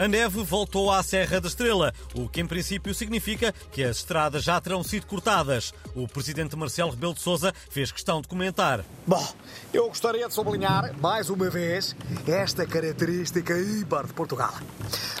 A 0.00 0.08
neve 0.08 0.42
voltou 0.42 0.90
à 0.90 1.02
Serra 1.02 1.42
da 1.42 1.48
Estrela, 1.48 1.92
o 2.14 2.26
que 2.26 2.40
em 2.40 2.46
princípio 2.46 2.94
significa 2.94 3.52
que 3.70 3.84
as 3.84 3.98
estradas 3.98 4.42
já 4.42 4.58
terão 4.58 4.82
sido 4.82 5.04
cortadas. 5.04 5.74
O 5.94 6.08
presidente 6.08 6.56
Marcelo 6.56 6.92
Rebelo 6.92 7.12
de 7.12 7.20
Sousa 7.20 7.52
fez 7.68 7.92
questão 7.92 8.22
de 8.22 8.26
comentar. 8.26 8.82
Bom, 9.06 9.22
eu 9.74 9.88
gostaria 9.88 10.26
de 10.26 10.32
sublinhar, 10.32 10.98
mais 10.98 11.28
uma 11.28 11.50
vez, 11.50 11.94
esta 12.26 12.66
característica 12.66 13.52
ímpar 13.60 14.06
de 14.06 14.14
Portugal. 14.14 14.54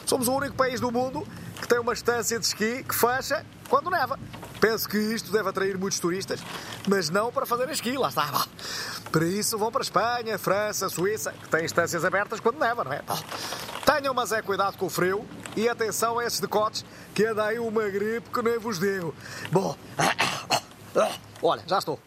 Somos 0.06 0.28
o 0.28 0.32
único 0.32 0.56
país 0.56 0.80
do 0.80 0.90
mundo 0.90 1.28
que 1.60 1.68
tem 1.68 1.78
uma 1.78 1.92
estância 1.92 2.38
de 2.38 2.46
esqui 2.46 2.82
que 2.82 2.94
fecha 2.94 3.44
quando 3.68 3.90
neva. 3.90 4.18
Penso 4.62 4.88
que 4.88 4.96
isto 4.96 5.30
deve 5.30 5.50
atrair 5.50 5.76
muitos 5.76 6.00
turistas, 6.00 6.40
mas 6.88 7.10
não 7.10 7.30
para 7.30 7.44
fazer 7.44 7.68
esqui, 7.68 7.98
lá 7.98 8.08
está. 8.08 8.24
Bom, 8.24 8.44
para 9.12 9.26
isso 9.26 9.58
vão 9.58 9.70
para 9.70 9.82
Espanha, 9.82 10.38
França, 10.38 10.88
Suíça, 10.88 11.32
que 11.32 11.50
têm 11.50 11.66
estâncias 11.66 12.02
abertas 12.02 12.40
quando 12.40 12.58
neva, 12.58 12.82
não 12.82 12.94
é? 12.94 13.02
Bom, 13.02 13.18
tenham, 13.94 14.14
mas 14.14 14.30
é 14.30 14.40
cuidado 14.40 14.76
com 14.76 14.86
o 14.86 14.90
frio 14.90 15.26
e 15.56 15.68
atenção 15.68 16.18
a 16.18 16.24
esses 16.24 16.38
decotes 16.38 16.84
que 17.12 17.24
anda 17.24 17.44
aí 17.44 17.58
uma 17.58 17.88
gripe 17.88 18.30
que 18.30 18.42
nem 18.42 18.56
vos 18.56 18.78
digo. 18.78 19.12
Bom, 19.50 19.76
olha, 21.42 21.62
já 21.66 21.78
estou. 21.78 21.98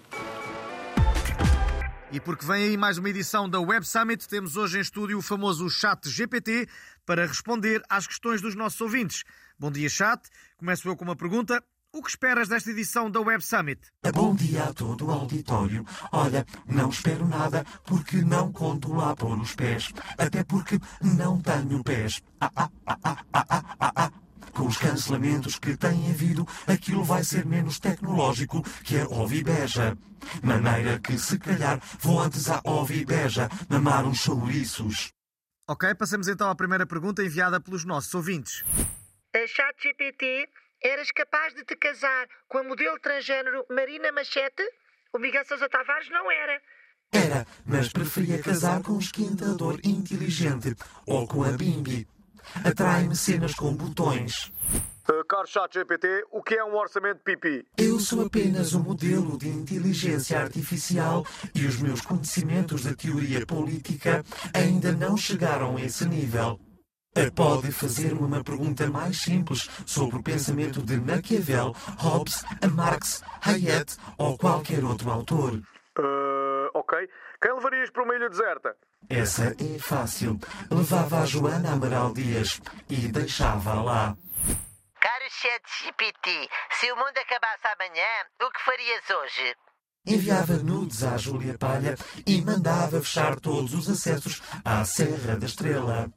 E 2.10 2.20
porque 2.22 2.46
vem 2.46 2.70
aí 2.70 2.78
mais 2.78 2.98
uma 2.98 3.10
edição 3.10 3.50
da 3.50 3.60
Web 3.60 3.86
Summit, 3.86 4.30
temos 4.30 4.56
hoje 4.56 4.78
em 4.78 4.82
estúdio 4.82 5.18
o 5.18 5.22
famoso 5.22 5.70
Chat 5.70 6.10
GPT 6.10 6.70
para 7.06 7.26
responder 7.26 7.84
às 7.90 8.08
questões 8.08 8.42
dos 8.42 8.56
nossos 8.56 8.80
ouvintes. 8.80 9.24
Bom 9.60 9.72
dia, 9.72 9.90
Chat. 9.90 10.22
Começo 10.56 10.88
eu 10.88 10.96
com 10.96 11.04
uma 11.04 11.18
pergunta. 11.18 11.62
O 11.96 12.02
que 12.02 12.10
esperas 12.10 12.48
desta 12.48 12.72
edição 12.72 13.08
da 13.08 13.22
Web 13.22 13.46
Summit? 13.46 13.80
Bom 14.16 14.34
dia 14.34 14.64
a 14.64 14.74
todo 14.74 15.06
o 15.06 15.12
auditório. 15.12 15.86
Olha, 16.12 16.44
não 16.66 16.90
espero 16.90 17.28
nada 17.28 17.64
porque 17.86 18.18
não 18.24 18.52
conto 18.52 18.92
lá 18.96 19.16
pôr 19.16 19.38
os 19.40 19.54
pés. 19.54 19.94
Até 20.18 20.44
porque 20.44 20.80
não 21.04 21.40
tenho 21.40 21.84
pés. 21.84 22.20
Ah, 22.42 22.52
ah, 22.56 22.70
ah, 22.88 22.98
ah, 23.04 23.18
ah, 23.32 23.46
ah, 23.52 23.76
ah, 23.80 23.94
ah. 23.96 24.12
Com 24.54 24.66
os 24.66 24.78
cancelamentos 24.78 25.60
que 25.60 25.78
têm 25.78 26.10
havido, 26.10 26.48
aquilo 26.66 27.04
vai 27.04 27.24
ser 27.24 27.46
menos 27.46 27.78
tecnológico 27.80 28.64
que 28.84 28.98
a 28.98 29.08
Ovibeja. 29.10 29.96
Maneira 30.42 30.98
que, 31.00 31.16
se 31.16 31.38
calhar, 31.38 31.80
vou 32.00 32.20
antes 32.20 32.50
à 32.50 32.60
Ovibeja 32.64 33.48
mamar 33.70 34.08
uns 34.08 34.18
chouriços. 34.18 35.12
Ok, 35.70 35.94
passamos 35.94 36.28
então 36.28 36.50
à 36.50 36.56
primeira 36.56 36.88
pergunta 36.88 37.24
enviada 37.24 37.60
pelos 37.62 37.86
nossos 37.86 38.12
ouvintes. 38.16 38.64
A 39.36 39.48
ChatGPT, 39.48 40.48
eras 40.84 41.10
capaz 41.12 41.54
de 41.56 41.64
te 41.64 41.76
casar 41.76 42.28
com 42.48 42.58
a 42.58 42.64
modelo 42.64 43.00
transgênero 43.00 43.66
Marina 43.70 44.12
Machete? 44.12 44.64
O 45.14 45.18
Miguel 45.18 45.46
Sousa 45.46 45.70
Tavares 45.70 46.10
não 46.10 46.30
era. 46.30 46.62
Era, 47.12 47.48
mas 47.66 47.90
preferia 47.90 48.42
casar 48.42 48.82
com 48.82 48.94
um 48.94 49.00
esquentador 49.00 49.80
inteligente 49.84 50.76
ou 51.06 51.28
com 51.28 51.44
a 51.44 51.52
Bimbi. 51.52 52.08
Atrai-me 52.66 53.16
cenas 53.16 53.54
com 53.54 53.74
botões. 53.74 54.52
Uh, 55.08 55.24
caro 55.28 55.48
chat 55.48 55.74
GPT, 55.74 56.26
o 56.32 56.42
que 56.42 56.56
é 56.56 56.64
um 56.64 56.76
orçamento 56.76 57.22
pipi? 57.24 57.66
Eu 57.78 58.00
sou 58.00 58.26
apenas 58.26 58.74
um 58.74 58.82
modelo 58.82 59.38
de 59.38 59.50
inteligência 59.50 60.40
artificial 60.40 61.26
e 61.54 61.66
os 61.66 61.80
meus 61.82 62.02
conhecimentos 62.02 62.84
da 62.84 62.96
teoria 62.96 63.46
política 63.46 64.24
ainda 64.54 64.92
não 64.92 65.16
chegaram 65.16 65.78
a 65.78 65.82
esse 65.82 66.06
nível. 66.06 66.60
Pode 67.36 67.72
fazer-me 67.72 68.20
uma 68.20 68.44
pergunta 68.44 68.88
mais 68.88 69.22
simples 69.22 69.70
sobre 69.86 70.18
o 70.18 70.24
pensamento 70.24 70.82
de 70.82 70.98
Maquiavel, 70.98 71.76
Hobbes, 71.98 72.44
Marx, 72.74 73.24
Hayek 73.42 73.96
ou 74.18 74.38
qualquer 74.38 74.84
outro 74.84 75.12
autor. 75.12 75.54
Uh, 75.98 76.70
ok. 76.74 77.08
Quem 77.42 77.54
levarias 77.54 77.92
para 77.92 78.04
uma 78.04 78.16
ilha 78.16 78.30
deserta? 78.30 78.76
Essa 79.10 79.56
é 79.60 79.80
fácil. 79.80 80.40
Levava 80.72 81.20
a 81.20 81.26
Joana 81.26 81.74
Amaral 81.74 82.14
Dias 82.14 82.60
e 82.90 83.08
deixava 83.08 83.74
lá. 83.76 84.16
Caro 85.00 85.26
ChatGPT, 85.30 86.50
se 86.72 86.92
o 86.92 86.96
mundo 86.96 87.18
acabasse 87.18 87.68
amanhã, 87.68 88.26
o 88.42 88.50
que 88.50 88.62
farias 88.62 89.10
hoje? 89.10 89.56
Enviava 90.06 90.54
nudes 90.58 91.04
à 91.04 91.18
Júlia 91.18 91.58
Palha 91.58 91.96
e 92.26 92.42
mandava 92.42 93.00
fechar 93.00 93.40
todos 93.40 93.74
os 93.74 93.90
acessos 93.90 94.42
à 94.66 94.84
Serra 94.84 95.38
da 95.38 95.46
Estrela. 95.46 96.12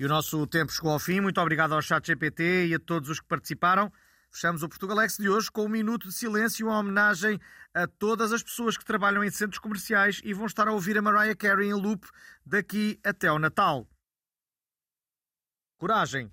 E 0.00 0.04
o 0.06 0.08
nosso 0.08 0.46
tempo 0.46 0.72
chegou 0.72 0.92
ao 0.92 0.98
fim. 0.98 1.20
Muito 1.20 1.38
obrigado 1.42 1.74
ao 1.74 1.82
Chat 1.82 2.06
GPT 2.06 2.68
e 2.68 2.74
a 2.74 2.78
todos 2.78 3.10
os 3.10 3.20
que 3.20 3.26
participaram. 3.26 3.92
Fechamos 4.30 4.62
o 4.62 4.68
Portugalex 4.68 5.18
de 5.18 5.28
hoje 5.28 5.50
com 5.50 5.66
um 5.66 5.68
minuto 5.68 6.08
de 6.08 6.14
silêncio 6.14 6.66
em 6.66 6.72
homenagem 6.72 7.38
a 7.74 7.86
todas 7.86 8.32
as 8.32 8.42
pessoas 8.42 8.78
que 8.78 8.84
trabalham 8.84 9.22
em 9.22 9.30
centros 9.30 9.58
comerciais 9.58 10.22
e 10.24 10.32
vão 10.32 10.46
estar 10.46 10.66
a 10.66 10.72
ouvir 10.72 10.96
a 10.96 11.02
Mariah 11.02 11.36
Carey 11.36 11.68
em 11.68 11.74
loop 11.74 12.08
daqui 12.46 12.98
até 13.04 13.30
o 13.30 13.38
Natal. 13.38 13.86
Coragem. 15.76 16.32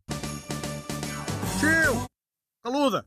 Caluda! 2.64 3.06